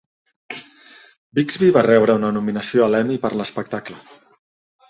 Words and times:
Bixby 1.39 1.69
va 1.77 1.85
rebre 1.87 2.17
una 2.21 2.31
nominació 2.39 2.87
a 2.87 2.91
l'Emmy 2.95 3.21
per 3.27 3.33
l'espectacle. 3.37 4.01